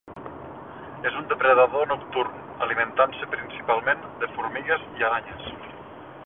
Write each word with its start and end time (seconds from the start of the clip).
És 1.09 1.17
un 1.19 1.27
depredador 1.33 1.85
nocturn, 1.91 2.39
alimentant-se 2.67 3.29
principalment 3.35 4.03
de 4.25 4.31
formigues 4.39 4.89
i 5.03 5.07
aranyes. 5.11 5.47